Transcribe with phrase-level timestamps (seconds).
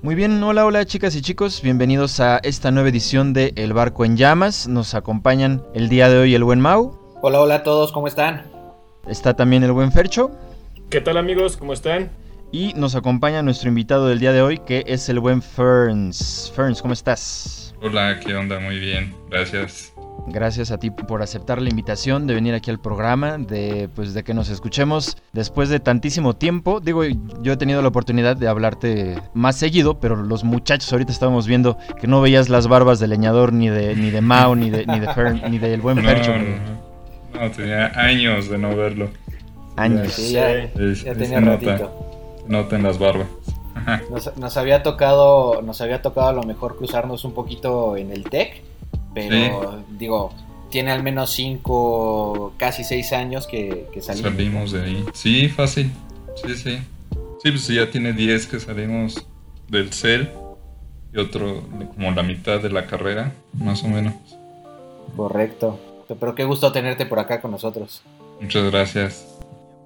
[0.00, 4.04] Muy bien, hola, hola chicas y chicos, bienvenidos a esta nueva edición de El Barco
[4.04, 4.68] en Llamas.
[4.68, 6.96] Nos acompañan el día de hoy el buen Mau.
[7.20, 8.46] Hola, hola a todos, ¿cómo están?
[9.08, 10.30] Está también el buen Fercho.
[10.88, 11.56] ¿Qué tal amigos?
[11.56, 12.10] ¿Cómo están?
[12.52, 16.52] Y nos acompaña nuestro invitado del día de hoy, que es el buen Ferns.
[16.54, 17.74] Ferns, ¿cómo estás?
[17.82, 18.60] Hola, ¿qué onda?
[18.60, 19.92] Muy bien, gracias.
[20.26, 24.24] Gracias a ti por aceptar la invitación de venir aquí al programa, de pues de
[24.24, 26.80] que nos escuchemos después de tantísimo tiempo.
[26.80, 31.46] Digo, yo he tenido la oportunidad de hablarte más seguido, pero los muchachos ahorita estábamos
[31.46, 34.84] viendo que no veías las barbas de leñador ni de ni de Mao ni de
[34.86, 36.32] ni de Fern, ni del buen Fercho.
[36.36, 39.08] No, no, tenía años de no verlo.
[39.76, 40.12] Años.
[40.12, 41.66] Sí, ya, Es- ya es tenía nota.
[41.72, 42.44] ratito.
[42.48, 43.28] Nota en las barbas.
[44.10, 48.24] Nos, nos había tocado, nos había tocado a lo mejor cruzarnos un poquito en el
[48.24, 48.62] TEC,
[49.28, 50.32] pero digo,
[50.70, 54.32] tiene al menos cinco, casi seis años que, que salimos.
[54.32, 55.04] Salimos de ahí.
[55.14, 55.90] Sí, fácil.
[56.44, 56.78] Sí, sí.
[57.42, 59.24] Sí, pues ya tiene 10 que salimos
[59.68, 60.30] del CEL
[61.12, 61.62] y otro
[61.94, 64.14] como la mitad de la carrera, más o menos.
[65.16, 65.78] Correcto.
[66.08, 68.02] Pero qué gusto tenerte por acá con nosotros.
[68.40, 69.37] Muchas gracias.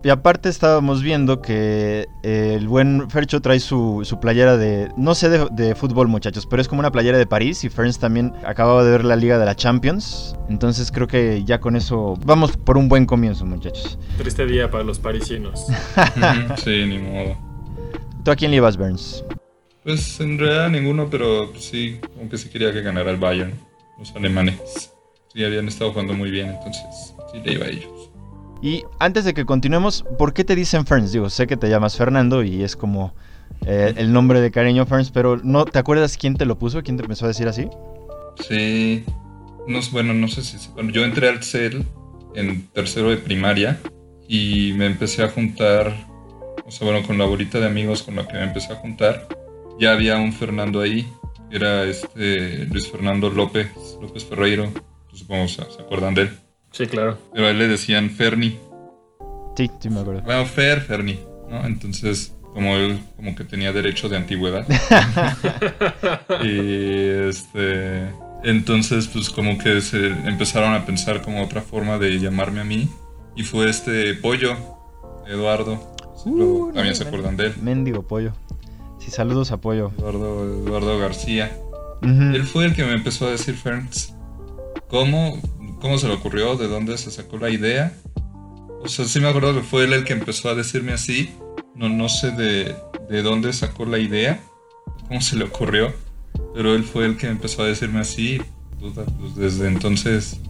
[0.05, 5.15] Y aparte estábamos viendo que eh, el buen Fercho trae su, su playera de, no
[5.15, 8.33] sé de, de fútbol muchachos, pero es como una playera de París y Ferns también
[8.45, 10.37] acababa de ver la Liga de la Champions.
[10.49, 13.97] Entonces creo que ya con eso vamos por un buen comienzo muchachos.
[14.19, 15.67] Triste día para los parisinos.
[16.65, 17.37] sí, ni modo.
[18.25, 19.25] ¿Tú a quién le ibas, Burns?
[19.85, 23.53] Pues en realidad ninguno, pero sí, aunque sí quería que ganara el Bayern,
[23.99, 24.93] los alemanes.
[25.33, 28.02] Sí, habían estado jugando muy bien, entonces sí le iba a ellos.
[28.63, 31.11] Y antes de que continuemos, ¿por qué te dicen Ferns?
[31.11, 33.13] Digo, sé que te llamas Fernando y es como
[33.67, 36.83] eh, el nombre de cariño Ferns, pero no, ¿te acuerdas quién te lo puso?
[36.85, 37.69] ¿Quién te empezó a decir así?
[38.49, 39.05] Sí,
[39.67, 40.57] no, bueno, no sé si...
[40.75, 41.85] Bueno, yo entré al CEL
[42.37, 43.81] en tercero de primaria
[44.29, 45.93] y me empecé a juntar,
[46.65, 49.27] o sea, bueno, con la bolita de amigos con la que me empecé a juntar,
[49.81, 51.07] ya había un Fernando ahí,
[51.51, 53.69] era este Luis Fernando López,
[54.01, 54.73] López Ferreiro,
[55.13, 56.31] supongo se acuerdan de él,
[56.73, 57.19] Sí, claro.
[57.33, 58.59] pero a él le decían Ferni,
[59.57, 60.23] Sí, sí me acuerdo.
[60.23, 61.19] bueno, Fer, Ferni,
[61.51, 61.65] ¿no?
[61.67, 64.67] Entonces, como él como que tenía derecho de antigüedad.
[66.43, 68.11] y este
[68.45, 72.89] entonces pues como que se empezaron a pensar como otra forma de llamarme a mí
[73.37, 74.57] y fue este pollo
[75.27, 75.91] Eduardo
[76.25, 78.33] Uh, también no, se acuerdan de él Mendigo pollo.
[79.01, 79.91] Sí, saludos a pollo.
[79.99, 81.51] Eduardo Eduardo García
[82.03, 84.15] él fue el que me empezó a decir Ferns
[84.89, 85.41] cómo
[85.83, 87.93] cómo se le ocurrió de dónde se sacó la idea.
[88.81, 91.31] O sea sí me acuerdo que fue él el que empezó a decirme así.
[91.75, 92.75] No no sé de
[93.11, 94.41] de dónde sacó la idea
[95.09, 95.93] cómo se le ocurrió
[96.55, 98.41] pero él fue el que empezó a decirme así.
[98.81, 100.41] Puta, pues desde entonces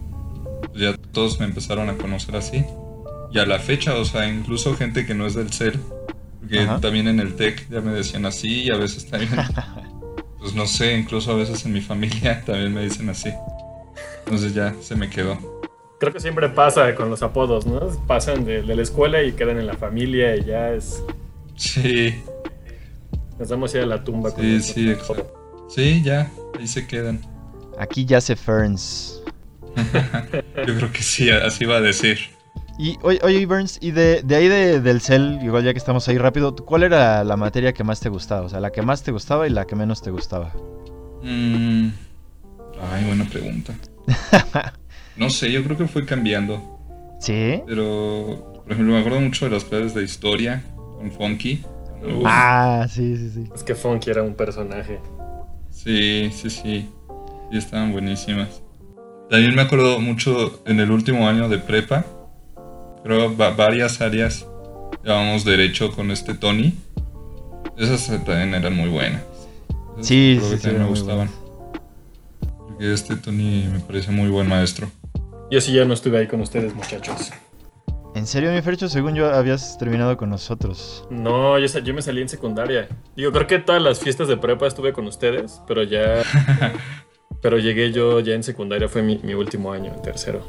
[0.69, 2.63] pues, ya todos me empezaron a conocer así.
[3.31, 5.79] Y a la fecha o sea incluso gente que no es del CEL
[6.39, 6.79] porque Ajá.
[6.79, 9.31] también en el TEC ya me decían así y a veces también.
[10.39, 13.29] Pues no sé, incluso a veces en mi familia también me dicen así.
[14.25, 15.37] Entonces ya se me quedó.
[15.99, 17.79] Creo que siempre pasa con los apodos, ¿no?
[18.07, 21.01] Pasan de, de la escuela y quedan en la familia y ya es...
[21.55, 22.21] Sí,
[23.39, 25.33] Nos damos a ir a la tumba con sí, esos sí, exacto.
[25.69, 26.29] Sí, ya,
[26.59, 27.21] ahí se quedan.
[27.77, 29.21] Aquí ya se Ferns.
[30.67, 32.17] Yo creo que sí, así va a decir.
[32.79, 36.07] Y oye, oye Burns, y de, de ahí de- del CEL, igual ya que estamos
[36.07, 38.41] ahí rápido, ¿cuál era la materia que más te gustaba?
[38.41, 40.51] O sea, la que más te gustaba y la que menos te gustaba.
[41.21, 41.89] Mm,
[42.81, 43.73] Ay, buena pregunta.
[45.15, 46.79] No sé, yo creo que fue cambiando.
[47.19, 47.61] ¿Sí?
[47.67, 50.63] Pero, por ejemplo, me acuerdo mucho de las clases de historia
[50.97, 51.63] con Funky.
[52.03, 52.23] Uf.
[52.25, 53.43] Ah, sí, sí, sí.
[53.53, 54.99] Es que Funky era un personaje.
[55.69, 56.89] Sí, sí, sí.
[57.51, 58.61] Sí, estaban buenísimas.
[59.29, 62.05] También me acuerdo mucho en el último año de prepa.
[63.03, 64.47] Creo va- varias áreas
[65.03, 66.73] llevábamos derecho con este Tony.
[67.77, 69.21] Esas también eran muy buenas.
[69.97, 71.29] Esas Sí, sí, sí, me gustaban.
[72.73, 74.89] Porque este Tony me parece muy buen maestro.
[75.49, 77.31] Yo sí ya no estuve ahí con ustedes, muchachos.
[78.15, 78.89] ¿En serio, mi Fercho?
[78.89, 81.07] Según yo habías terminado con nosotros.
[81.09, 82.87] No, yo, me salí en secundaria.
[83.15, 86.21] Digo, creo que todas las fiestas de prepa estuve con ustedes, pero ya...
[87.41, 90.45] pero llegué yo ya en secundaria, fue mi, mi último año, en tercero.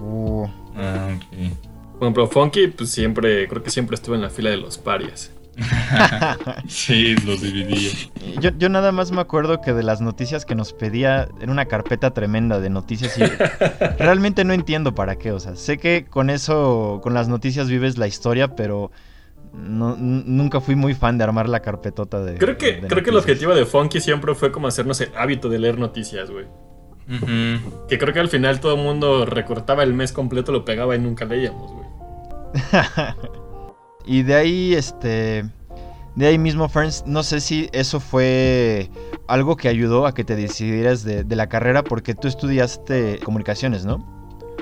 [0.00, 0.46] Uh,
[0.78, 1.52] Ah, ok.
[1.98, 5.32] Por ejemplo, Funky, pues siempre, creo que siempre estuve en la fila de los parias.
[6.68, 7.90] Sí, los dividía.
[8.40, 11.66] yo, yo nada más me acuerdo que de las noticias que nos pedía, era una
[11.66, 13.22] carpeta tremenda de noticias y
[13.98, 15.32] realmente no entiendo para qué.
[15.32, 18.90] O sea, sé que con eso, con las noticias vives la historia, pero
[19.52, 22.38] no- nunca fui muy fan de armar la carpetota de.
[22.38, 25.48] Creo que, de creo que el objetivo de Funky siempre fue como hacernos el hábito
[25.48, 26.46] de leer noticias, güey.
[27.88, 30.98] Que creo que al final todo el mundo recortaba el mes completo, lo pegaba y
[30.98, 31.88] nunca leíamos, güey.
[34.06, 35.44] y de ahí, este.
[36.14, 38.90] De ahí mismo, Ferns, no sé si eso fue
[39.28, 43.84] algo que ayudó a que te decidieras de, de la carrera porque tú estudiaste comunicaciones,
[43.84, 44.04] ¿no?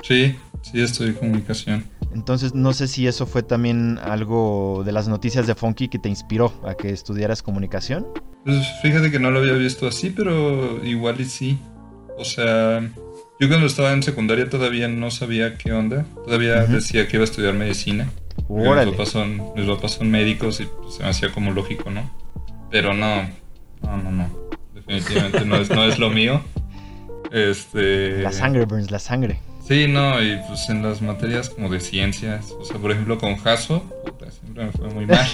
[0.03, 1.85] Sí, sí, estudié comunicación.
[2.13, 6.09] Entonces no sé si eso fue también algo de las noticias de Funky que te
[6.09, 8.07] inspiró a que estudiaras comunicación.
[8.45, 11.59] Pues fíjate que no lo había visto así, pero igual y sí.
[12.17, 12.87] O sea,
[13.39, 16.05] yo cuando estaba en secundaria todavía no sabía qué onda.
[16.25, 18.09] Todavía decía que iba a estudiar medicina.
[18.49, 22.09] Mis papás, son, mis papás son médicos y pues, se me hacía como lógico, ¿no?
[22.71, 23.23] Pero no,
[23.81, 24.29] no, no, no.
[24.73, 26.41] Definitivamente no es, no es lo mío.
[27.31, 28.21] Este...
[28.21, 29.39] La sangre, Burns, la sangre.
[29.67, 33.35] Sí, no, y pues en las materias como de ciencias, o sea, por ejemplo con
[33.35, 35.27] Jaso, puta, siempre me fue muy mal.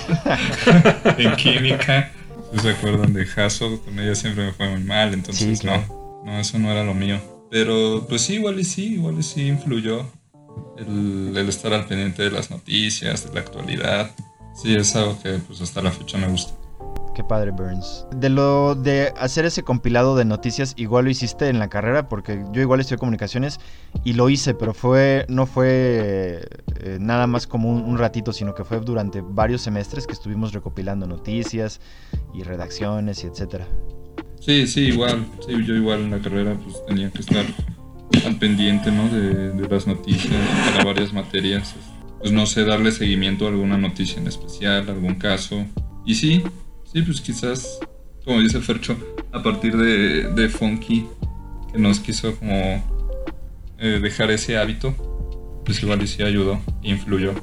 [1.20, 2.12] en química,
[2.52, 6.40] si se acuerdan de Jaso, con ella siempre me fue muy mal, entonces no, no,
[6.40, 7.22] eso no era lo mío.
[7.54, 10.08] Pero pues sí, igual y sí, igual y sí influyó
[10.76, 14.10] el, estar al pendiente de las noticias, de la actualidad.
[14.56, 16.56] Sí, es algo que pues hasta la fecha me gusta.
[17.14, 18.08] Qué padre, Burns.
[18.16, 22.44] De lo de hacer ese compilado de noticias, igual lo hiciste en la carrera, porque
[22.54, 23.60] yo igual estudié comunicaciones
[24.04, 26.48] y lo hice, pero fue no fue
[26.80, 31.06] eh, nada más como un, ratito, sino que fue durante varios semestres que estuvimos recopilando
[31.06, 31.82] noticias
[32.34, 33.68] y redacciones y etcétera.
[34.46, 35.26] Sí, sí, igual.
[35.46, 37.46] Sí, yo igual en la carrera pues tenía que estar
[38.26, 39.08] al pendiente, ¿no?
[39.10, 40.34] De, las noticias
[40.72, 41.76] para varias materias.
[42.20, 45.66] Pues no sé, darle seguimiento a alguna noticia en especial, algún caso.
[46.06, 46.44] Y sí,
[46.94, 47.80] Sí, pues quizás,
[48.24, 48.96] como dice Fercho,
[49.32, 51.08] a partir de, de Funky,
[51.72, 52.84] que nos quiso como
[53.80, 54.94] eh, dejar ese hábito,
[55.66, 57.34] pues igual y sí ayudó, influyó.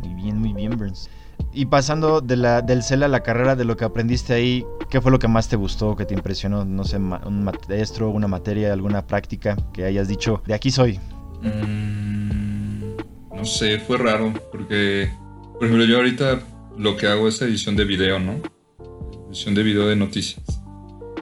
[0.00, 1.08] Muy bien, muy bien, Burns.
[1.54, 5.18] Y pasando del CEL a la carrera, de lo que aprendiste ahí, ¿qué fue lo
[5.18, 6.64] que más te gustó, que te impresionó?
[6.64, 10.98] No sé, un maestro, una materia, alguna práctica que hayas dicho, de aquí soy.
[11.42, 12.96] Mm,
[13.36, 15.12] no sé, fue raro, porque,
[15.54, 16.40] por ejemplo, yo ahorita
[16.78, 18.40] lo que hago es edición de video, ¿no?
[19.32, 20.44] de video de noticias.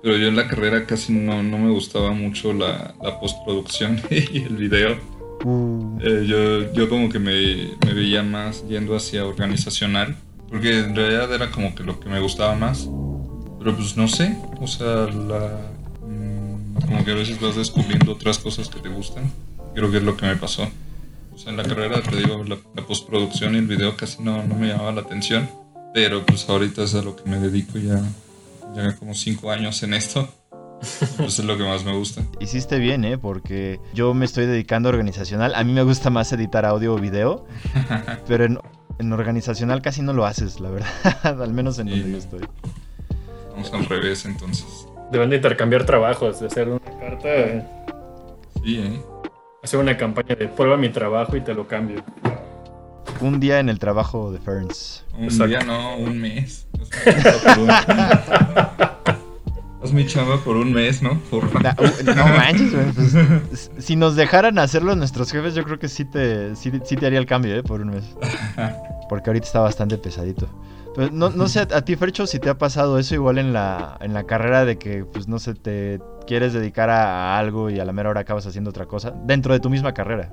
[0.03, 4.57] Pero yo en la carrera casi no, no me gustaba mucho la postproducción y el
[4.57, 5.20] video.
[5.45, 5.99] Uh.
[6.03, 10.17] Eh, yo, yo como que me, me, veía más yendo hacia organizacional,
[10.49, 12.89] porque en realidad era como que lo que me gustaba más.
[13.59, 15.71] Pero pues no sé, o sea, la,
[16.07, 19.31] mm, como que a veces vas descubriendo otras cosas que te gustan.
[19.75, 20.69] Creo que es lo que me pasó.
[21.33, 24.45] O sea, en la carrera, te digo, la, la postproducción y el video casi no,
[24.45, 25.49] no me llamaba la atención.
[25.93, 28.03] Pero pues ahorita es a lo que me dedico ya,
[28.75, 30.29] ya como cinco años en esto.
[31.17, 32.23] Pues es lo que más me gusta.
[32.41, 33.19] Hiciste bien, ¿eh?
[33.19, 35.55] Porque yo me estoy dedicando a organizacional.
[35.55, 37.47] A mí me gusta más editar audio o video.
[38.27, 40.91] pero en, organizacional casi no lo haces, la verdad.
[41.43, 42.41] Al menos en donde yo estoy.
[43.51, 44.87] Vamos al revés, entonces.
[45.11, 47.29] Deben de intercambiar trabajos, de hacer una carta.
[48.63, 49.03] Sí, ¿eh?
[49.63, 52.03] Hacer una campaña de prueba mi trabajo y te lo cambio
[53.21, 55.05] un día en el trabajo de Ferns.
[55.17, 56.67] Un día, no, un mes.
[59.91, 61.21] Haz mi chamba por un mes, ¿no?
[61.33, 62.73] no manches,
[63.49, 67.19] pues, si nos dejaran hacerlo nuestros jefes, yo creo que sí te, sí, te haría
[67.19, 67.65] el cambio, ¿eh?
[67.65, 68.05] Por un mes.
[69.09, 70.49] Porque ahorita está bastante pesadito.
[70.95, 73.99] Pues no, no sé, a ti, Fercho, si te ha pasado eso igual en la,
[74.01, 77.85] en la carrera de que, pues no sé, te quieres dedicar a algo y a
[77.85, 80.33] la mera hora acabas haciendo otra cosa, dentro de tu misma carrera.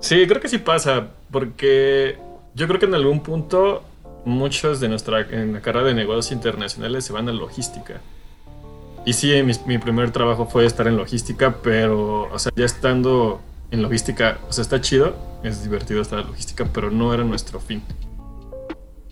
[0.00, 2.18] Sí, creo que sí pasa, porque
[2.56, 3.84] yo creo que en algún punto
[4.24, 8.00] muchos de nuestra en la carrera de negocios internacionales se van a logística.
[9.10, 13.40] Y sí, mi, primer trabajo fue estar en logística, pero, o sea, ya estando
[13.72, 17.58] en logística, o sea, está chido, es divertido estar en logística, pero no era nuestro
[17.58, 17.82] fin.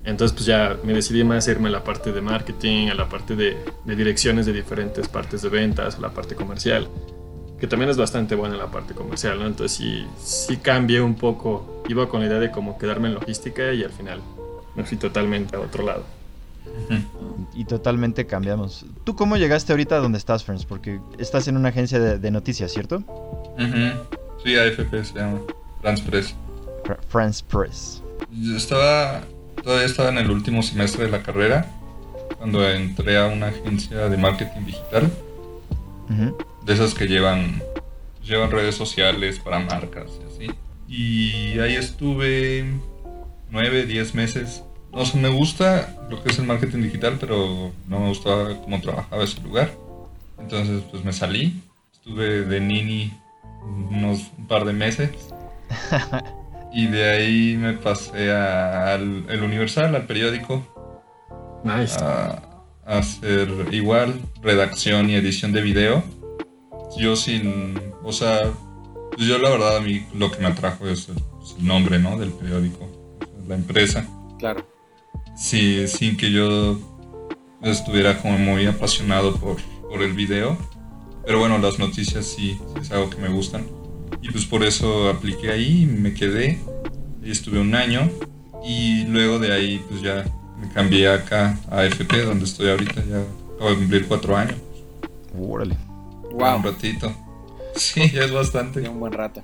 [0.05, 3.35] Entonces, pues ya me decidí más irme a la parte de marketing, a la parte
[3.35, 6.89] de, de direcciones de diferentes partes de ventas, a la parte comercial
[7.59, 9.47] que también es bastante buena en la parte comercial, ¿no?
[9.49, 13.73] Entonces sí, sí cambié un poco, iba con la idea de cómo quedarme en logística
[13.73, 14.21] y al final
[14.77, 16.05] me fui totalmente a otro lado.
[17.55, 18.87] Y totalmente cambiamos.
[19.05, 20.65] ¿Tú cómo llegaste ahorita a donde estás, Friends?
[20.65, 23.03] Porque estás en una agencia de, noticias, ¿cierto?
[24.45, 25.41] Sí, AFP se llama.
[25.81, 26.35] France Press.
[27.09, 28.03] France Press.
[28.31, 29.23] Yo estaba,
[29.63, 31.67] todavía estaba en el último semestre de la carrera
[32.37, 35.11] cuando entré a una agencia de marketing digital
[36.65, 37.63] de esas que llevan,
[38.25, 40.51] llevan redes sociales para marcas y así.
[40.89, 42.65] Y ahí estuve
[43.51, 44.63] nueve, diez meses.
[44.93, 48.81] No sé, me gusta lo que es el marketing digital, pero no me gustaba cómo
[48.81, 49.71] trabajaba ese lugar.
[50.39, 51.63] Entonces, pues me salí.
[51.93, 53.13] Estuve de nini
[53.91, 55.11] unos un par de meses.
[56.73, 60.67] y de ahí me pasé al el Universal, al periódico.
[61.65, 61.97] Nice.
[62.01, 62.43] A,
[62.87, 66.03] a hacer igual redacción y edición de video
[66.97, 68.53] yo sin, o sea,
[69.15, 71.17] pues yo la verdad a mí lo que me atrajo es el,
[71.65, 72.19] nombre, ¿no?
[72.19, 72.87] Del periódico,
[73.47, 74.07] la empresa.
[74.39, 74.65] Claro.
[75.39, 76.79] Sí, sin que yo
[77.63, 79.57] estuviera como muy apasionado por,
[79.89, 80.57] por el video.
[81.25, 83.67] Pero bueno, las noticias sí, es algo que me gustan.
[84.23, 86.59] Y pues por eso apliqué ahí, me quedé,
[87.23, 88.11] y estuve un año
[88.65, 90.25] y luego de ahí pues ya
[90.61, 93.23] me cambié acá a FP donde estoy ahorita, ya
[93.55, 94.57] acabo de cumplir cuatro años.
[95.39, 95.77] Órale.
[96.33, 96.57] Wow.
[96.57, 97.15] Un ratito.
[97.75, 98.89] Sí, ya es bastante.
[98.89, 99.43] un buen rato.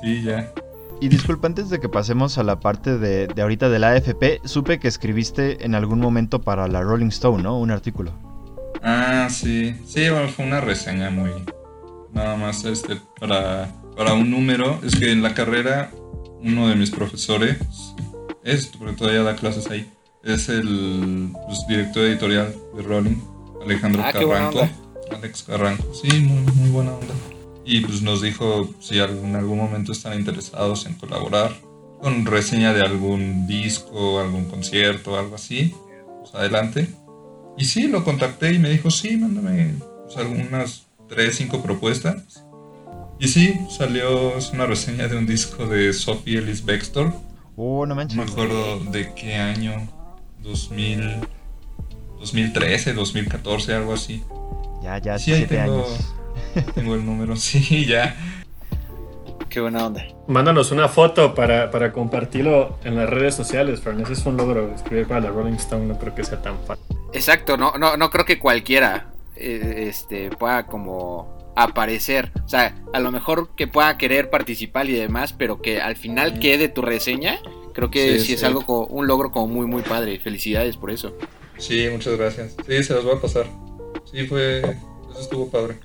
[0.00, 0.52] Sí, ya.
[1.00, 4.40] Y disculpa, antes de que pasemos a la parte de, de ahorita de la AFP,
[4.44, 7.58] supe que escribiste en algún momento para la Rolling Stone, ¿no?
[7.58, 8.12] Un artículo.
[8.82, 9.74] Ah, sí.
[9.86, 11.30] Sí, bueno, fue una reseña muy...
[12.12, 14.80] Nada más este, para, para un número.
[14.82, 15.90] Es que en la carrera
[16.42, 17.58] uno de mis profesores,
[18.44, 19.90] es, porque todavía da clases ahí,
[20.22, 23.16] es el pues, director editorial de Rolling,
[23.62, 24.68] Alejandro Ah, qué buena Carranco.
[25.10, 27.14] Alex Carranco, sí, muy, muy buena onda.
[27.66, 31.52] Y pues nos dijo si en algún momento están interesados en colaborar
[32.00, 35.74] con reseña de algún disco, algún concierto, algo así,
[36.20, 36.88] pues adelante.
[37.58, 42.44] Y sí, lo contacté y me dijo, sí, mándame pues, algunas tres, cinco propuestas.
[43.18, 47.12] Y sí, salió, una reseña de un disco de Sophie Ellis Bextor.
[47.56, 48.16] Oh, no No manches.
[48.16, 49.88] me acuerdo de qué año,
[50.42, 51.20] 2000,
[52.20, 54.22] 2013, 2014, algo así.
[54.82, 56.14] Ya, ya, Sí, ahí tengo, años.
[56.62, 58.16] Tengo el número, sí, ya.
[59.48, 60.04] Qué buena onda.
[60.26, 64.00] Mándanos una foto para, para compartirlo en las redes sociales, Fran.
[64.00, 64.74] Ese es un logro.
[64.74, 66.84] Escribir para la Rolling Stone no creo que sea tan fácil.
[67.12, 72.32] Exacto, no, no, no creo que cualquiera eh, este, pueda como aparecer.
[72.44, 76.38] O sea, a lo mejor que pueda querer participar y demás, pero que al final
[76.38, 77.38] quede tu reseña,
[77.72, 78.46] creo que sí, Sí, es sí.
[78.46, 80.18] algo como un logro como muy muy padre.
[80.18, 81.14] Felicidades por eso.
[81.56, 82.56] Sí, muchas gracias.
[82.66, 83.46] Sí, se los voy a pasar.
[84.12, 84.58] Sí, fue.
[84.58, 85.76] Eso estuvo padre.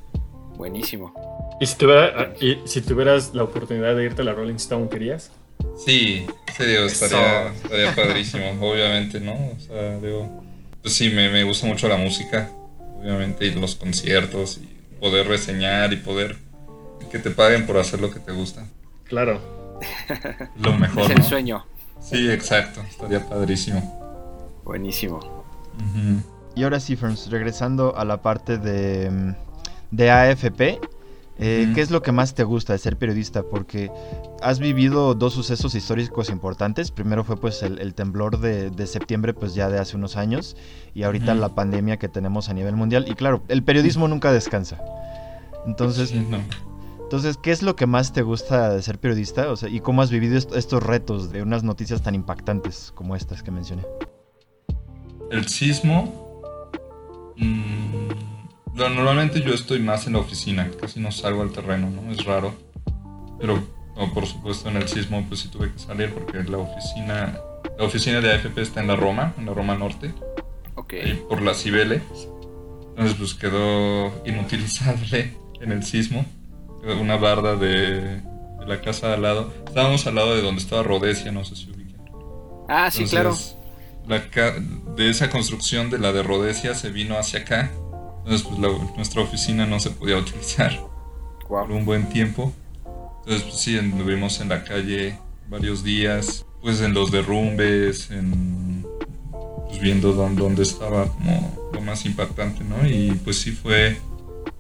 [0.62, 1.12] Buenísimo.
[1.60, 5.32] ¿Y si, tuviera- y si tuvieras la oportunidad de irte a la Rolling Stone, querías?
[5.75, 9.34] Sí, sí, digo, estaría, estaría padrísimo, obviamente, ¿no?
[9.34, 10.44] O sea, digo.
[10.84, 12.51] Pues sí, me, me gusta mucho la música,
[13.00, 14.68] obviamente, y los conciertos, y
[15.00, 16.38] poder reseñar y poder
[17.12, 18.63] que te paguen por hacer lo que te gusta.
[19.06, 19.41] Claro.
[20.62, 21.06] Lo mejor.
[21.06, 21.24] es el ¿no?
[21.24, 21.65] sueño.
[22.00, 24.62] Sí, exacto, estaría padrísimo.
[24.63, 25.44] Buenísimo.
[26.56, 29.36] Y ahora sí, Ferns, regresando a la parte de, mm,
[29.92, 30.80] de AFP,
[31.44, 31.72] eh.
[31.74, 33.44] ¿qué es lo que más te gusta de ser periodista?
[33.44, 33.92] Porque
[34.42, 36.92] has vivido dos sucesos históricos importantes.
[36.92, 40.56] Primero fue pues el, el temblor de, de septiembre, pues ya de hace unos años,
[40.94, 43.06] y ahorita la pandemia que tenemos a nivel mundial.
[43.08, 44.80] Y claro, el periodismo nunca descansa.
[45.66, 46.40] Entonces, Sí, no.
[47.04, 49.52] entonces, ¿qué es lo que más te gusta de ser periodista?
[49.52, 53.16] O sea, ¿y cómo has vivido est- estos retos de unas noticias tan impactantes como
[53.16, 53.84] estas que mencioné?
[55.32, 56.32] El sismo.
[57.38, 58.41] mm,
[58.74, 62.12] normalmente yo estoy más en la oficina, casi no salgo al terreno, ¿no?
[62.12, 62.54] Es raro.
[63.40, 63.62] Pero,
[63.98, 67.38] no, por supuesto, en el sismo, pues sí tuve que salir porque la oficina.
[67.78, 70.13] La oficina de AFP está en la Roma, en la Roma Norte,
[70.75, 70.94] Ok.
[70.94, 72.01] ahí por la Cibeles.
[72.90, 76.25] Entonces, pues quedó inutilizable en el sismo.
[77.00, 79.54] Una barda de, de la casa de al lado.
[79.68, 82.01] Estábamos al lado de donde estaba Rodesia, no sé si ubican.
[82.68, 83.30] Ah, sí, claro.
[83.30, 83.56] Entonces,
[84.08, 84.56] la ca-
[84.96, 87.72] de esa construcción de la de Rodesia se vino hacia acá.
[88.24, 90.80] Entonces, pues la- nuestra oficina no se podía utilizar
[91.48, 91.78] por Wow.
[91.78, 92.54] un buen tiempo.
[93.20, 95.18] Entonces, pues sí, anduvimos en la calle
[95.50, 98.86] varios días, pues en los derrumbes, en
[99.68, 102.86] pues viendo dónde, dónde estaba como lo más impactante, ¿no?
[102.88, 103.98] Y pues sí fue,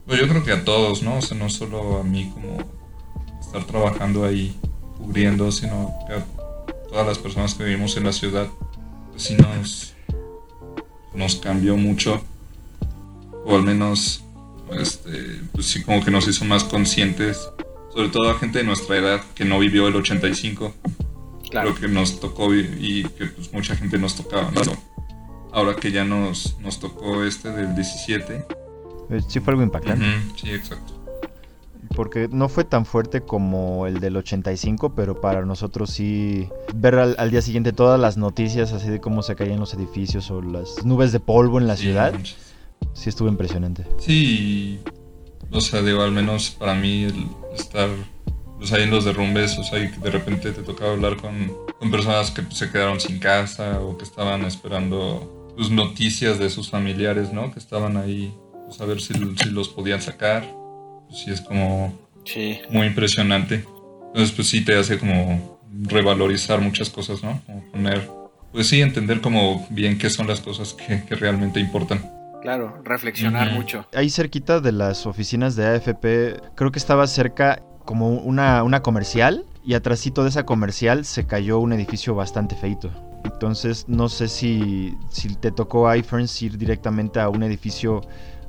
[0.05, 1.17] pues yo creo que a todos, ¿no?
[1.17, 2.57] O sea, no solo a mí como
[3.39, 4.57] estar trabajando ahí
[4.97, 6.25] cubriendo, sino que a
[6.89, 8.47] todas las personas que vivimos en la ciudad,
[9.11, 9.93] pues sí nos,
[11.13, 12.21] nos cambió mucho,
[13.45, 14.23] o al menos,
[14.73, 17.49] este, pues sí como que nos hizo más conscientes,
[17.93, 20.73] sobre todo a gente de nuestra edad que no vivió el 85,
[21.49, 21.73] Claro.
[21.75, 24.61] creo que nos tocó y que pues mucha gente nos tocaba, ¿no?
[25.51, 28.45] Ahora que ya nos, nos tocó este del 17.
[29.09, 30.05] Eh, Sí fue algo impactante.
[30.41, 30.93] Sí, exacto.
[31.93, 37.15] Porque no fue tan fuerte como el del 85, pero para nosotros sí ver al,
[37.19, 40.85] al día siguiente todas las noticias así de cómo se caían los edificios o las
[40.85, 42.37] nubes de polvo en la Sí, ciudad, manches.
[42.93, 43.85] Sí estuvo impresionante.
[43.99, 44.79] Sí,
[45.51, 47.89] o sea, digo, al menos para mí el estar
[48.57, 51.51] pues, ahí en los derrumbes, o sea, y que de repente te tocaba hablar con,
[51.79, 56.49] con personas que pues, se quedaron sin casa o que estaban esperando pues, noticias de
[56.49, 57.51] sus familiares, ¿no?
[57.51, 58.33] Que estaban ahí,
[58.67, 60.47] pues, a ver si, si los podían sacar.
[61.09, 61.93] Pues sí, es como
[62.23, 62.59] Sí.
[62.69, 63.65] muy impresionante.
[64.07, 67.41] Entonces, pues sí te hace como revalorizar muchas cosas, ¿no?
[67.45, 68.07] Como poner,
[68.51, 72.09] pues sí, entender como bien qué son las cosas que, que realmente importan.
[72.41, 73.57] Claro, reflexionar Ujú.
[73.57, 73.85] mucho.
[73.93, 79.45] Ahí cerquita de las oficinas de AFP, creo que estaba cerca como una, una comercial
[79.63, 82.89] y atrásito de esa comercial se cayó un edificio bastante feito.
[83.23, 88.01] Entonces no sé si, si te tocó a iFerns ir directamente a un edificio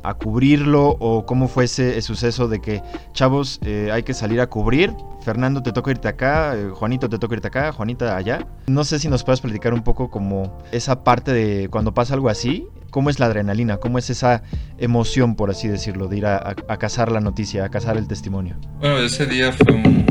[0.03, 2.83] a cubrirlo o cómo fue ese, suceso de que,
[3.13, 4.93] chavos, eh, hay que salir a cubrir.
[5.21, 8.47] Fernando, te toca irte acá, eh, Juanito, te toca irte acá, Juanita allá.
[8.67, 12.29] No sé si nos puedes platicar un poco como esa parte de cuando pasa algo
[12.29, 14.45] así, cómo es la adrenalina, cómo es esa
[14.79, 18.57] emoción, por así decirlo, de ir a, cazar la noticia, a cazar el testimonio.
[18.79, 20.05] Bueno, ese día fue un,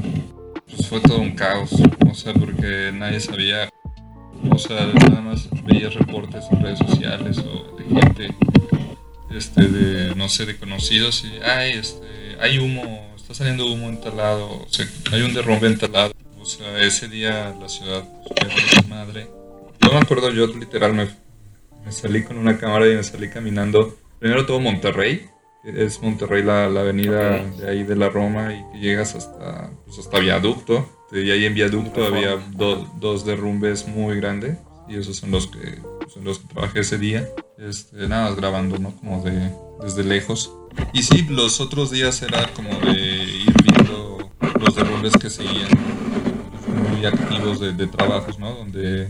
[0.66, 1.72] pues fue todo un caos,
[2.10, 3.70] o sea, porque nadie sabía,
[4.50, 8.36] o sea, nada más veía reportes en redes sociales o de gente
[9.30, 14.02] este, de, no sé, de conocidos y, ay, este, hay humo, está saliendo humo en
[14.02, 16.14] tal lado, o sea, hay un derrumbe en tal lado.
[16.40, 18.04] O sea, ese día la ciudad,
[18.36, 19.28] pues, madre.
[19.80, 21.08] Yo me acuerdo, yo literal me,
[21.86, 23.98] me, salí con una cámara y me salí caminando.
[24.20, 25.28] Primero todo Monterrey,
[25.64, 30.00] es Monterrey la, la avenida de ahí de la Roma y que llegas hasta, pues
[30.00, 30.88] hasta Viaducto.
[31.12, 34.58] Y ahí en Viaducto había dos derrumbes muy grandes
[34.88, 38.96] y esos son los que, son los que trabajé ese día este, nada grabando, ¿no?
[38.98, 40.52] Como de desde lejos.
[40.94, 45.70] Y sí, los otros días era como de ir viendo los derrumbes que seguían
[46.90, 48.54] muy activos de, trabajos, ¿no?
[48.54, 49.10] Donde,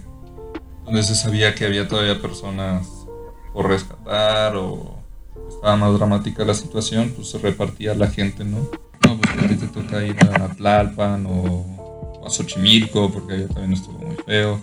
[0.92, 2.86] donde se sabía que había todavía personas
[3.54, 5.00] por rescatar o
[5.48, 8.70] estaba más dramática la situación, pues se repartía la gente, ¿no?
[9.08, 13.72] No, pues a ti te toca ir a Tlalpan o a Xochimilco porque allá también
[13.72, 14.60] estuvo muy feo.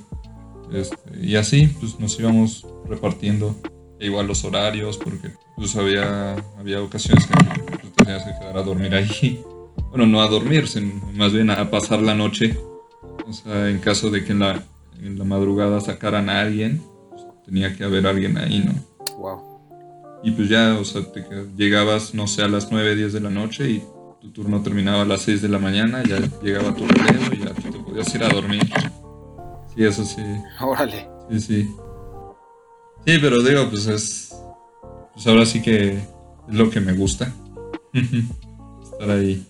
[0.70, 3.56] Este, y así, pues nos íbamos repartiendo
[3.98, 8.94] igual los horarios, porque pues había, había ocasiones que pues, tenías que quedar a dormir
[8.94, 9.42] ahí.
[9.90, 12.58] Bueno, no a dormir, sino más bien a pasar la noche.
[13.26, 14.62] O sea, en caso de que en la,
[15.00, 18.74] en la madrugada sacaran a alguien, pues, tenía que haber alguien ahí, ¿no?
[19.18, 19.48] Wow.
[20.22, 21.24] Y pues ya, o sea, te,
[21.56, 23.82] llegabas, no sé, a las 9, 10 de la noche y
[24.20, 27.54] tu turno terminaba a las 6 de la mañana, ya llegaba tu relevo y ya
[27.54, 28.62] te podías ir a dormir.
[29.74, 30.22] Sí, eso sí.
[30.60, 31.08] Órale.
[31.30, 31.74] Sí, sí.
[33.06, 34.34] Sí, pero digo, pues es.
[35.14, 36.04] Pues ahora sí que es
[36.48, 37.32] lo que me gusta.
[38.82, 39.46] Estar ahí.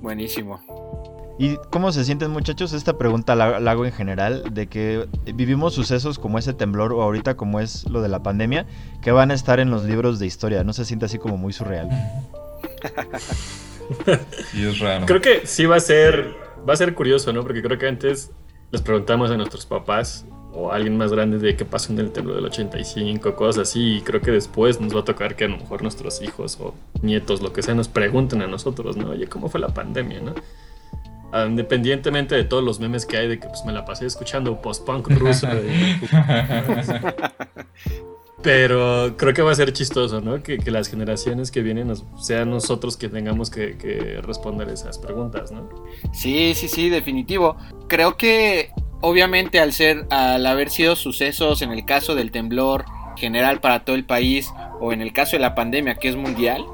[0.00, 0.60] Buenísimo.
[1.38, 2.72] ¿Y cómo se sienten muchachos?
[2.72, 7.36] Esta pregunta la, hago en general, de que vivimos sucesos como ese temblor o ahorita
[7.36, 8.66] como es lo de la pandemia,
[9.02, 10.64] que van a estar en los libros de historia.
[10.64, 11.88] ¿No se siente así como muy surreal?
[14.50, 15.06] sí, es raro.
[15.06, 16.34] Creo que sí va a ser,
[16.68, 17.42] va a ser curioso, ¿no?
[17.44, 18.32] Porque creo que antes
[18.72, 22.34] les preguntamos a nuestros papás o alguien más grande de qué pasó en el temblor
[22.34, 23.98] del 85, cosas así.
[23.98, 26.74] Y creo que después nos va a tocar que a lo mejor nuestros hijos o
[27.00, 29.10] nietos, lo que sea, nos pregunten a nosotros, ¿no?
[29.10, 30.34] Oye, ¿cómo fue la pandemia, no?
[31.30, 34.60] Ah, independientemente de todos los memes que hay de que pues me la pasé escuchando
[34.62, 35.46] post-punk ruso.
[38.42, 40.42] Pero creo que va a ser chistoso, ¿no?
[40.42, 45.68] Que, las generaciones que vienen sean nosotros que tengamos que, que, responder esas preguntas, ¿no?
[46.12, 47.56] Sí, sí, sí, definitivo.
[47.88, 52.84] Creo que obviamente al ser, al haber sido sucesos en el caso del temblor
[53.16, 56.64] general para todo el país o en el caso de la pandemia que es mundial,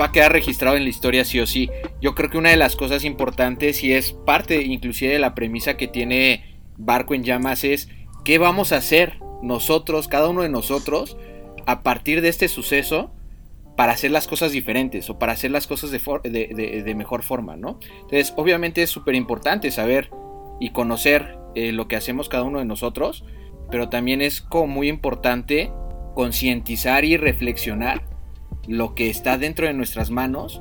[0.00, 1.70] va a quedar registrado en la historia sí o sí.
[2.00, 5.76] Yo creo que una de las cosas importantes y es parte inclusive de la premisa
[5.76, 7.88] que tiene Barco en Llamas es
[8.24, 11.16] qué vamos a hacer nosotros, cada uno de nosotros,
[11.66, 13.12] a partir de este suceso
[13.76, 17.78] para hacer las cosas diferentes o para hacer las cosas de, mejor forma, ¿no?
[17.94, 20.10] Entonces, obviamente es súper importante saber
[20.60, 23.24] y conocer eh, lo que hacemos cada uno de nosotros,
[23.70, 25.72] pero también es como muy importante
[26.14, 28.11] concientizar y reflexionar
[28.66, 30.60] lo que está dentro de nuestras manos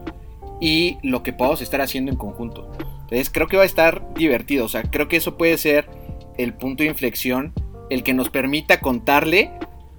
[0.60, 2.72] y lo que podamos estar haciendo en conjunto.
[2.80, 5.90] Entonces creo que va a estar divertido, o sea, creo que eso puede ser
[6.38, 7.54] el punto de inflexión,
[7.90, 9.52] el que nos permita contarle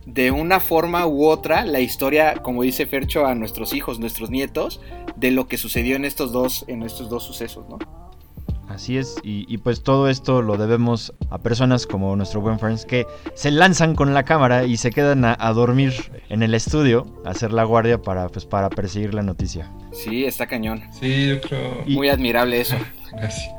[0.06, 4.80] de una forma u otra la historia, como dice Fercho, a nuestros hijos, nuestros nietos,
[5.16, 7.78] de lo que sucedió en estos dos, en estos dos sucesos, ¿no?
[8.68, 13.06] Así es, y, pues todo esto lo debemos a personas como nuestro buen Friends que
[13.34, 15.92] se lanzan con la cámara y se quedan a, dormir
[16.30, 19.70] en el estudio, a hacer la guardia para, pues, para perseguir la noticia.
[19.92, 20.82] Sí, está cañón.
[20.98, 21.84] Sí, yo creo.
[21.86, 22.76] Muy admirable eso.
[23.12, 23.50] Gracias.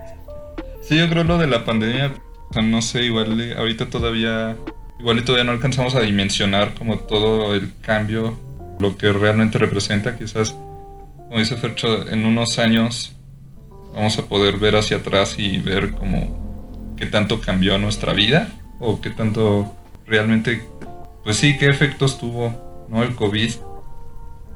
[0.82, 2.14] Sí, yo creo lo de la pandemia,
[2.62, 4.58] no sé, igual ahorita todavía,
[5.00, 8.38] igual y todavía no alcanzamos a dimensionar como todo el cambio,
[8.80, 13.14] lo que realmente representa, quizás, como dice Fercho, en unos años
[13.94, 19.02] vamos a poder ver hacia atrás y ver como qué tanto cambió nuestra vida o
[19.02, 19.74] qué tanto
[20.06, 20.68] realmente,
[21.24, 23.04] pues sí, qué efectos tuvo ¿no?
[23.04, 23.52] el COVID.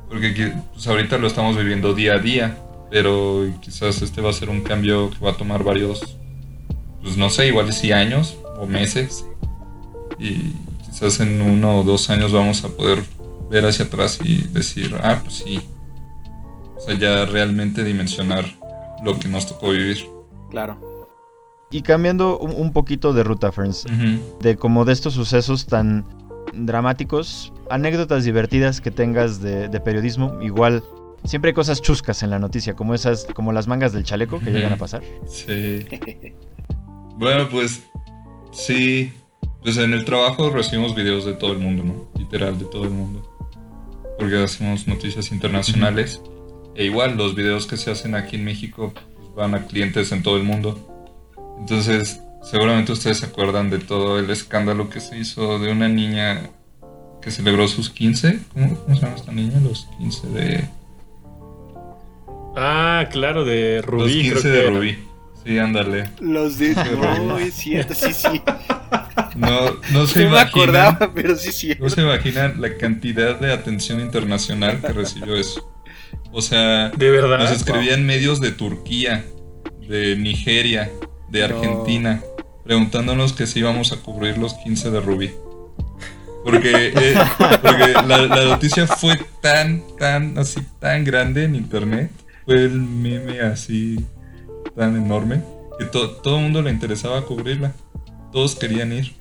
[0.10, 2.58] Porque pues ahorita lo estamos viviendo día a día,
[2.90, 6.18] pero quizás este va a ser un cambio que va a tomar varios,
[7.02, 9.26] pues no sé, igual sí años o meses.
[10.18, 10.54] Y
[10.86, 13.04] quizás en uno o dos años vamos a poder
[13.50, 15.60] ver hacia atrás y decir, ah, pues sí.
[16.78, 18.46] O sea, ya realmente dimensionar
[19.04, 20.10] lo que nos tocó vivir.
[20.50, 20.80] Claro.
[21.70, 23.86] Y cambiando un, poquito de ruta, Friends,
[24.40, 26.06] de como de estos sucesos tan
[26.54, 30.82] dramáticos, anécdotas divertidas que tengas de, periodismo, igual
[31.26, 34.52] siempre hay cosas chuscas en la noticia, como esas, como las mangas del chaleco que
[34.52, 35.04] llegan a pasar.
[35.28, 35.86] Sí.
[37.18, 37.84] bueno, pues
[38.52, 39.12] sí.
[39.62, 42.08] Pues en el trabajo recibimos videos de todo el mundo, ¿no?
[42.18, 43.22] Literal, de todo el mundo.
[44.18, 46.22] Porque hacemos noticias internacionales.
[46.78, 50.22] E igual, los videos que se hacen aquí en México pues, van a clientes en
[50.22, 50.80] todo el mundo.
[51.60, 56.52] Entonces, seguramente ustedes se acuerdan de todo el escándalo que se hizo de una niña
[57.20, 58.40] que celebró sus 15.
[58.54, 59.60] ¿Cómo, se llama esta niña?
[59.60, 60.70] Los 15 de.
[62.56, 64.30] Ah, claro, de Rubí.
[64.30, 64.98] Los 15 de Rubí.
[65.44, 66.12] Sí, ándale.
[66.20, 66.76] Los de.
[67.26, 68.40] No, es cierto, sí, sí.
[69.36, 71.76] No, no se no me acordaba, pero sí, sí.
[71.80, 75.68] No se imaginan la cantidad de atención internacional que recibió eso.
[76.38, 77.40] O sea, de verdad.
[77.40, 79.26] Nos escribían medios de Turquía,
[79.90, 80.92] de Nigeria,
[81.32, 82.22] de Argentina,
[82.64, 85.32] preguntándonos que si íbamos a cubrir los 15 de Rubí.
[86.44, 87.16] Porque, eh,
[88.06, 92.12] la, noticia fue tan, tan, así, tan grande en internet.
[92.46, 94.06] Fue el meme así,
[94.76, 95.42] tan enorme,
[95.80, 97.74] que todo el mundo le interesaba cubrirla.
[98.32, 99.16] Todos querían ir.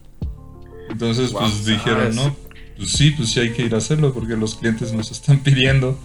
[0.90, 2.36] Entonces, pues dijeron, no,
[2.76, 5.98] pues sí, pues sí hay que ir a hacerlo porque los clientes nos están pidiendo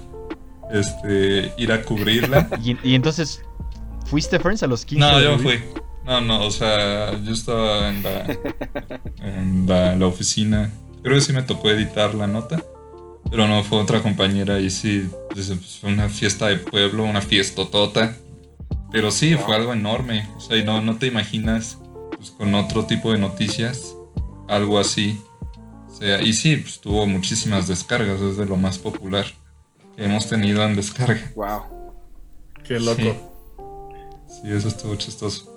[0.73, 2.49] este, ir a cubrirla.
[2.63, 3.41] ¿Y, entonces,
[4.05, 4.99] ¿fuiste, Friends, a los 15?
[4.99, 5.59] No, yo fui.
[6.05, 8.37] No, no, o sea, yo estaba en la,
[9.19, 10.71] en la, oficina.
[11.03, 12.63] Creo que sí me tocó editar la nota.
[13.29, 18.17] Pero no, fue otra compañera y sí, pues, fue una fiesta de pueblo, una fiestotota.
[18.91, 20.27] Pero sí, fue algo enorme.
[20.35, 21.77] O sea, y no, no te imaginas
[22.17, 23.95] pues, con otro tipo de noticias
[24.47, 25.21] algo así.
[25.87, 29.25] O sea, y sí, pues tuvo muchísimas descargas, es de lo más popular
[29.95, 31.31] que hemos tenido en descarga.
[31.35, 32.03] Wow.
[32.63, 33.01] Qué loco.
[34.27, 35.51] Sí, sí eso estuvo chistoso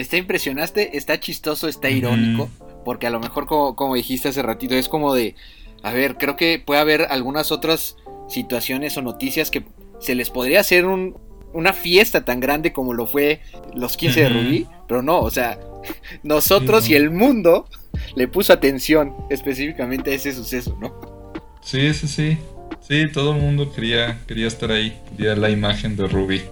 [0.00, 2.48] está impresionaste, está chistoso, está irónico,
[2.84, 5.34] porque a lo mejor como, dijiste hace ratito, es como de,
[5.82, 7.96] a ver, creo que puede haber algunas otras
[8.28, 9.64] situaciones o noticias que
[9.98, 13.40] se les podría hacer una fiesta tan grande como lo fue
[13.74, 15.58] los 15 de Rubí, pero no, o sea,
[16.22, 17.68] nosotros y el mundo
[18.14, 21.32] le puso atención específicamente a ese suceso, ¿no?
[21.60, 22.38] Sí, sí, sí.
[22.80, 26.42] Sí, todo el mundo quería, quería estar ahí, quería la imagen de Rubí.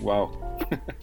[0.00, 0.30] wow.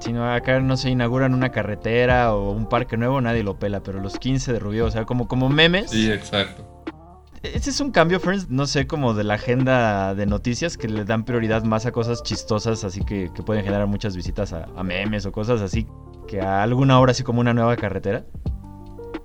[0.00, 3.82] Si no, acá no se inauguran una carretera o un parque nuevo, nadie lo pela,
[3.82, 5.90] pero los 15 de Rubio, o sea, como, como memes.
[5.90, 6.66] Sí, exacto.
[7.42, 11.04] Ese es un cambio, Friends, no sé, como de la agenda de noticias que le
[11.04, 15.32] dan prioridad más a cosas chistosas, así que, pueden generar muchas visitas a, memes o
[15.32, 15.86] cosas así,
[16.26, 18.24] que a alguna hora así como una nueva carretera.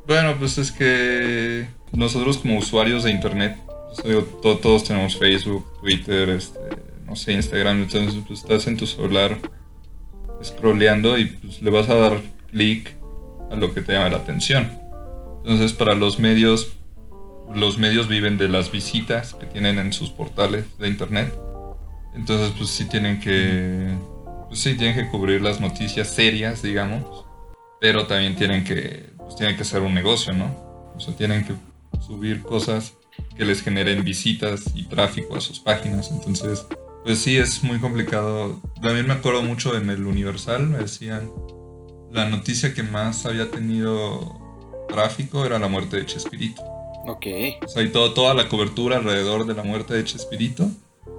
[0.08, 3.58] Bueno, pues es que nosotros como usuarios de internet,
[4.02, 6.60] pues, todos tenemos Facebook, Twitter, este,
[7.06, 9.38] no sé, Instagram, entonces pues, estás en tu celular
[10.44, 12.96] scrolleando y pues, le vas a dar clic
[13.52, 14.72] a lo que te llama la atención.
[15.44, 16.76] Entonces para los medios,
[17.54, 21.34] los medios viven de las visitas que tienen en sus portales de internet.
[22.16, 23.96] Entonces pues sí tienen que,
[24.48, 27.26] pues sí tienen que cubrir las noticias serias, digamos,
[27.80, 30.46] pero también tienen que, pues tienen que ser un negocio, ¿no?
[30.96, 31.54] O sea, tienen que
[32.02, 32.94] subir cosas
[33.36, 36.12] que les generen visitas y tráfico a sus páginas.
[36.12, 36.66] Entonces,
[37.04, 38.60] pues sí, es muy complicado.
[38.82, 41.32] También me acuerdo mucho en el Universal, me decían,
[42.12, 44.40] la noticia que más había tenido
[44.88, 46.62] tráfico era la muerte de Chespirito.
[47.08, 47.26] Ok.
[47.64, 50.70] O sea, y todo, toda la cobertura alrededor de la muerte de Chespirito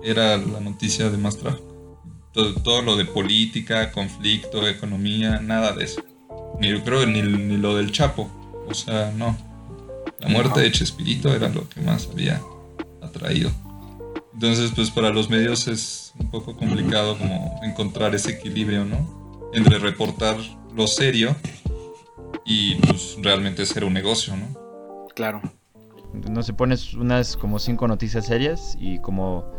[0.03, 2.03] era la noticia de más tráfico.
[2.33, 6.03] Todo, lo de política, conflicto, economía, nada de eso.
[6.61, 8.31] Ni yo creo ni, ni lo del Chapo.
[8.69, 9.37] O sea, no.
[10.21, 12.41] La muerte de Chespirito era lo que más había
[13.03, 13.51] atraído.
[14.33, 19.51] Entonces, pues para los medios es un poco complicado como encontrar ese equilibrio, ¿no?
[19.53, 20.37] Entre reportar
[20.75, 21.35] lo serio
[22.45, 25.09] y pues realmente ser un negocio, ¿no?
[25.15, 25.41] Claro.
[26.13, 29.51] No se pones unas como cinco noticias serias y como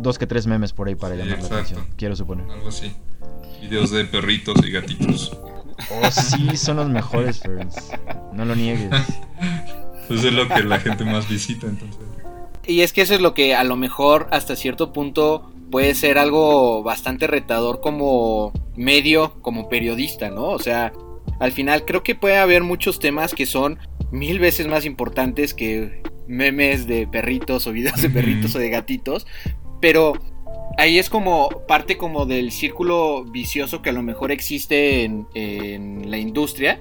[0.00, 2.50] dos que tres memes por ahí para llamar la atención, quiero suponer.
[2.50, 2.92] Algo así.
[3.60, 5.36] Videos de perritos y gatitos.
[5.90, 7.90] Oh, sí, son los mejores, Friends.
[8.32, 8.90] No lo niegues.
[10.08, 12.00] pues es lo que la gente más visita, entonces.
[12.66, 16.18] Y es que eso es lo que a lo mejor hasta cierto punto puede ser
[16.18, 20.44] algo bastante retador como medio, como periodista, ¿no?
[20.48, 20.92] O sea,
[21.40, 23.78] al final creo que puede haber muchos temas que son
[24.10, 29.26] mil veces más importantes que memes de perritos o videos de perritos o de gatitos,
[29.80, 30.14] pero
[30.76, 36.10] ahí es como parte como del círculo vicioso que a lo mejor existe en, en
[36.10, 36.80] la industria,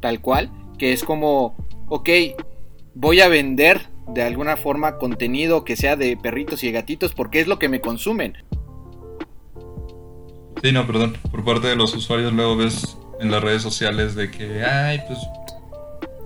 [0.00, 1.56] tal cual, que es como,
[1.88, 2.08] ok,
[2.94, 7.40] voy a vender de alguna forma contenido que sea de perritos y de gatitos porque
[7.40, 8.36] es lo que me consumen.
[10.62, 11.16] Sí, no, perdón.
[11.30, 15.18] Por parte de los usuarios luego ves en las redes sociales de que, ay, pues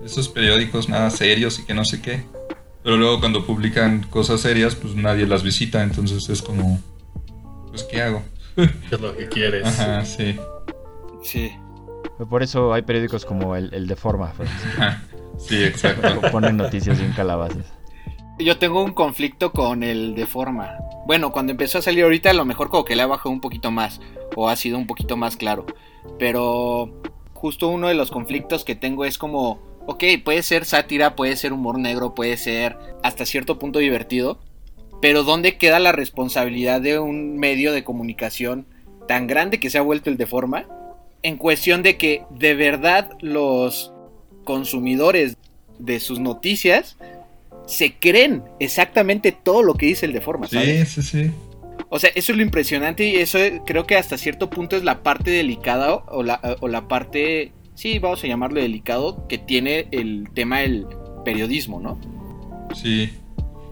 [0.05, 2.23] esos periódicos nada serios y que no sé qué.
[2.83, 6.81] Pero luego cuando publican cosas serias, pues nadie las visita, entonces es como,
[7.73, 8.21] pues ¿qué hago?
[8.55, 9.65] ¿Qué es lo que quieres?
[9.65, 10.37] Ajá, sí.
[11.23, 11.51] Sí.
[12.29, 14.31] Por eso hay periódicos como el, el de Forma.
[14.37, 14.47] pues,
[15.39, 16.21] Sí, exacto.
[16.31, 17.65] Ponen noticias bien calabazas.
[18.37, 20.77] Yo tengo un conflicto con el de forma.
[21.05, 23.41] Bueno, cuando empezó a salir ahorita, a lo mejor como que le ha bajado un
[23.41, 23.99] poquito más.
[24.35, 25.65] O ha sido un poquito más claro.
[26.17, 27.01] Pero
[27.33, 31.53] justo uno de los conflictos que tengo es como, ok, puede ser sátira, puede ser
[31.53, 34.39] humor negro, puede ser hasta cierto punto divertido.
[35.03, 38.65] Pero ¿dónde queda la responsabilidad de un medio de comunicación
[39.05, 40.65] tan grande que se ha vuelto el de forma?
[41.23, 43.91] En cuestión de que de verdad los
[44.45, 45.35] consumidores
[45.77, 46.95] de sus noticias
[47.67, 50.87] se creen exactamente todo lo que dice el de forma, ¿sabes?
[50.87, 51.31] Sí, sí, sí.
[51.89, 55.03] O sea, eso es lo impresionante y eso creo que hasta cierto punto es la
[55.03, 60.29] parte delicada o la, o la parte, sí, vamos a llamarlo delicado, que tiene el
[60.33, 60.87] tema del
[61.25, 61.99] periodismo, ¿no?
[62.73, 63.11] Sí.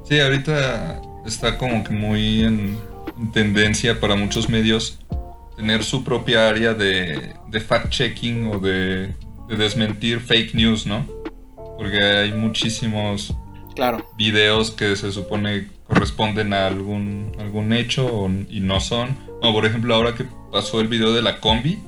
[0.03, 2.77] Sí, ahorita está como que muy en,
[3.17, 4.99] en tendencia para muchos medios
[5.55, 9.13] tener su propia área de, de fact-checking o de,
[9.47, 11.05] de desmentir fake news, ¿no?
[11.77, 13.33] Porque hay muchísimos
[13.75, 14.05] Claro.
[14.17, 19.15] videos que se supone corresponden a algún, algún hecho o- y no son.
[19.39, 21.79] Como por ejemplo ahora que pasó el video de la combi,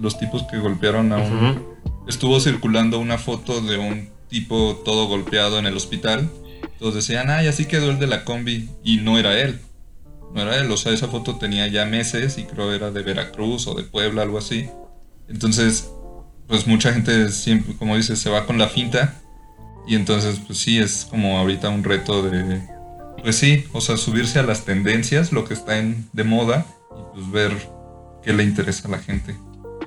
[0.00, 1.62] los tipos que golpearon a un...
[2.08, 6.30] Estuvo circulando una foto de un tipo todo golpeado en el hospital.
[6.78, 8.68] Todos decían, ay, así quedó el de la combi.
[8.82, 9.60] Y no era él.
[10.34, 10.70] No era él.
[10.70, 14.22] O sea, esa foto tenía ya meses y creo era de Veracruz o de Puebla,
[14.22, 14.68] algo así.
[15.28, 15.90] Entonces,
[16.46, 19.20] pues mucha gente siempre, como dices, se va con la finta.
[19.86, 22.60] Y entonces, pues sí, es como ahorita un reto de,
[23.22, 27.14] pues sí, o sea, subirse a las tendencias, lo que está en, de moda, y
[27.14, 27.52] pues ver
[28.24, 29.36] qué le interesa a la gente.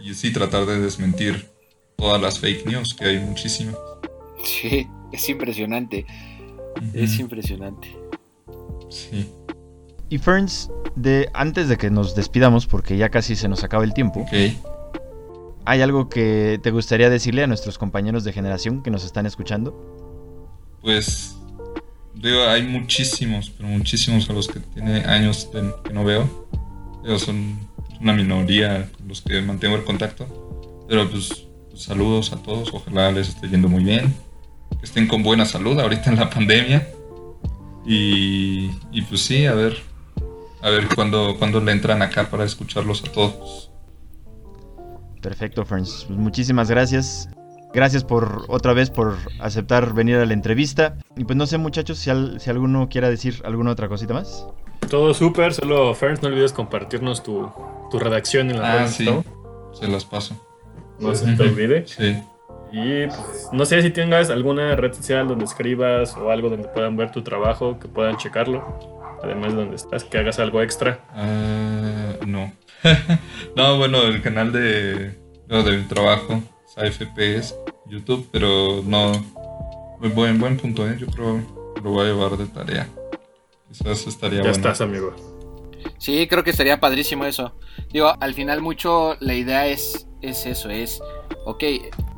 [0.01, 1.49] Y sí, tratar de desmentir
[1.97, 3.75] todas las fake news, que hay muchísimas.
[4.43, 6.05] Sí, es impresionante.
[6.93, 7.95] Es impresionante.
[8.89, 9.29] Sí,
[10.09, 13.93] Y Ferns, de, antes de que nos despidamos, porque ya casi se nos acaba el
[13.93, 14.33] tiempo, ok.
[15.65, 19.75] ¿hay algo que te gustaría decirle a nuestros compañeros de generación que nos están escuchando?
[20.81, 21.35] Pues,
[22.15, 26.47] digo, hay muchísimos, pero muchísimos a los que tiene años de- que no veo.
[27.03, 27.59] Digo, son
[28.01, 30.25] una minoría los que mantengo el contacto.
[30.87, 34.11] Pero pues, pues, saludos a todos, ojalá les esté yendo muy bien.
[34.77, 36.87] Que estén con buena salud ahorita en la pandemia.
[37.85, 39.77] Y, y pues sí, a ver,
[40.61, 43.71] a ver cuándo, cuándo le entran acá para escucharlos a todos.
[45.21, 46.05] Perfecto, Ferns.
[46.07, 47.29] Pues muchísimas gracias.
[47.73, 50.97] Gracias por otra vez por aceptar venir a la entrevista.
[51.17, 54.45] Y pues no sé, muchachos, si, al- si alguno quiera decir alguna otra cosita más.
[54.89, 57.51] Todo súper, solo Ferns, no olvides compartirnos tu,
[57.91, 59.23] tu redacción en la Ah, red, sí, ¿no?
[59.73, 60.35] se las paso.
[60.99, 61.85] No se te olvide.
[61.87, 62.17] Sí.
[62.71, 66.95] Y pues, no sé si tengas alguna red social donde escribas o algo donde puedan
[66.95, 68.63] ver tu trabajo, que puedan checarlo.
[69.23, 70.99] Además de donde estás, que hagas algo extra.
[71.09, 72.53] Ah, no.
[73.55, 76.41] no, bueno, el canal de, no, de mi trabajo,
[77.17, 77.55] es
[77.87, 79.11] YouTube, pero no.
[79.99, 80.95] Muy buen, buen punto, ¿eh?
[80.97, 81.41] Yo creo
[81.75, 82.87] que lo voy a llevar de tarea.
[83.67, 84.55] Quizás estaría Ya bueno.
[84.55, 85.13] estás, amigo.
[85.97, 87.53] Sí, creo que estaría padrísimo eso.
[87.91, 91.01] Digo, al final mucho la idea es, es eso, es,
[91.45, 91.63] ok,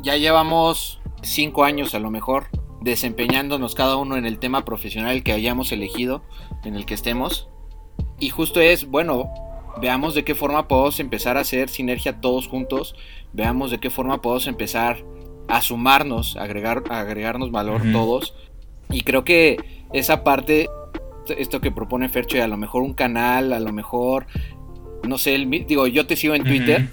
[0.01, 2.47] ya llevamos cinco años a lo mejor
[2.81, 6.23] desempeñándonos cada uno en el tema profesional que hayamos elegido,
[6.65, 7.47] en el que estemos.
[8.19, 9.29] Y justo es, bueno,
[9.79, 12.95] veamos de qué forma podemos empezar a hacer sinergia todos juntos,
[13.33, 15.03] veamos de qué forma podemos empezar
[15.47, 18.33] a sumarnos, a agregar, a agregarnos valor todos.
[18.89, 19.57] Y creo que
[19.93, 20.67] esa parte,
[21.37, 24.25] esto que propone Fercho, a lo mejor un canal, a lo mejor,
[25.07, 26.89] no sé, el digo, yo te sigo en Twitter,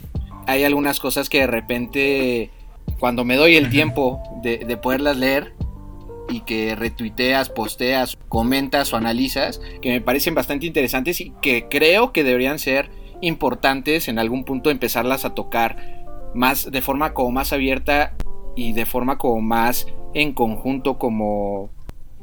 [0.48, 2.50] hay algunas cosas que de repente,
[2.98, 5.52] cuando me doy el tiempo de, de poderlas leer
[6.30, 12.12] y que retuiteas, posteas, comentas o analizas, que me parecen bastante interesantes y que creo
[12.12, 17.52] que deberían ser importantes en algún punto empezarlas a tocar más de forma como más
[17.52, 18.14] abierta
[18.56, 21.68] y de forma como más en conjunto como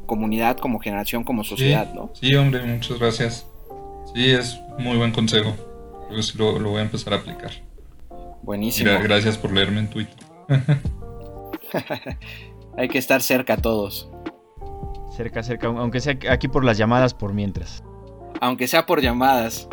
[0.08, 2.10] comunidad, como generación, como sociedad, ¿no?
[2.14, 3.48] Sí, hombre, muchas gracias.
[4.16, 5.54] Sí, es muy buen consejo.
[6.22, 7.52] Sí lo, lo voy a empezar a aplicar.
[8.46, 8.92] Buenísimo.
[8.92, 10.16] Gra- gracias por leerme en Twitter.
[12.78, 14.10] Hay que estar cerca todos.
[15.16, 17.84] Cerca, cerca, aunque sea aquí por las llamadas por mientras.
[18.42, 19.68] Aunque sea por llamadas,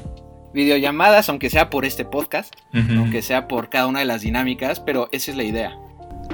[0.54, 5.08] videollamadas, aunque sea por este podcast, aunque sea por cada una de las dinámicas, pero
[5.12, 5.78] esa es la idea.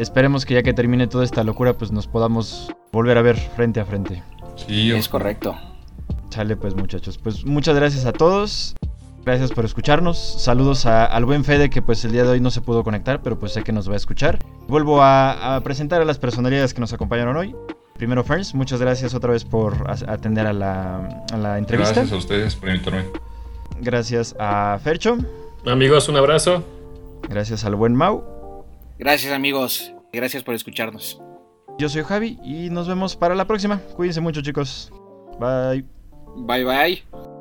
[0.00, 3.78] Esperemos que ya que termine toda esta locura, pues nos podamos volver a ver frente
[3.80, 4.22] a frente.
[4.56, 5.56] Sí, Es correcto.
[6.30, 7.16] Sale pues muchachos.
[7.16, 8.74] Pues muchas gracias a todos.
[9.28, 10.16] Gracias por escucharnos.
[10.16, 13.38] Saludos al buen Fede que pues el día de hoy no se pudo conectar, pero
[13.38, 14.38] pues sé que nos va a escuchar.
[14.68, 17.54] Vuelvo a, presentar a las personalidades que nos acompañaron hoy.
[17.98, 21.92] Primero, Ferns, muchas gracias otra vez por atender a la, a la entrevista.
[21.92, 23.04] Gracias a ustedes por invitarme.
[23.82, 25.18] Gracias a Fercho.
[25.66, 26.64] Amigos, un abrazo.
[27.28, 28.64] Gracias al buen Mau.
[28.98, 29.92] Gracias amigos.
[30.10, 31.20] Gracias por escucharnos.
[31.78, 33.82] Yo soy Javi y nos vemos para la próxima.
[33.94, 34.90] Cuídense mucho chicos.
[35.38, 35.84] Bye.
[36.34, 37.37] Bye bye.